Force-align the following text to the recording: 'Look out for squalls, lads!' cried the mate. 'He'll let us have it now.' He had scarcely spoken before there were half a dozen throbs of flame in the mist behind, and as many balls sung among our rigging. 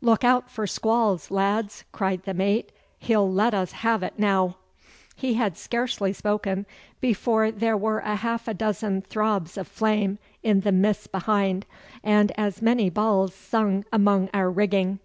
'Look 0.00 0.22
out 0.22 0.48
for 0.48 0.64
squalls, 0.64 1.28
lads!' 1.32 1.82
cried 1.90 2.22
the 2.22 2.34
mate. 2.34 2.70
'He'll 3.00 3.28
let 3.28 3.52
us 3.52 3.72
have 3.72 4.04
it 4.04 4.14
now.' 4.16 4.56
He 5.16 5.34
had 5.34 5.56
scarcely 5.56 6.12
spoken 6.12 6.66
before 7.00 7.50
there 7.50 7.76
were 7.76 7.98
half 7.98 8.46
a 8.46 8.54
dozen 8.54 9.02
throbs 9.02 9.58
of 9.58 9.66
flame 9.66 10.20
in 10.40 10.60
the 10.60 10.70
mist 10.70 11.10
behind, 11.10 11.66
and 12.04 12.30
as 12.36 12.62
many 12.62 12.90
balls 12.90 13.34
sung 13.34 13.84
among 13.92 14.30
our 14.32 14.48
rigging. 14.52 15.00